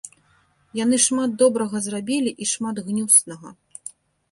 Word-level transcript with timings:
Яны 0.79 0.97
шмат 1.07 1.35
добрага 1.43 1.77
зрабілі 1.89 2.31
і 2.47 2.49
шмат 2.55 2.83
гнюснага. 2.91 3.49